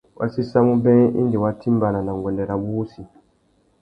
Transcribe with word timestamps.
Wa 0.19 0.27
séssamú 0.35 0.73
being 0.83 1.09
indi 1.21 1.37
wa 1.43 1.51
timbāna 1.61 1.99
nà 2.03 2.11
nguêndê 2.17 2.43
rabú 2.49 2.67
wussi. 2.75 3.01